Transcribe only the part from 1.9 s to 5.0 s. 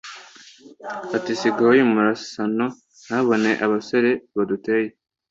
murasano nabonye abasore baduteye.